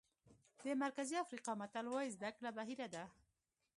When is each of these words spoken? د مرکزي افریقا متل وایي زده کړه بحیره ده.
د 0.63 0.65
مرکزي 0.83 1.15
افریقا 1.23 1.51
متل 1.61 1.85
وایي 1.89 2.13
زده 2.15 2.29
کړه 2.35 2.49
بحیره 2.57 2.87
ده. 2.93 3.03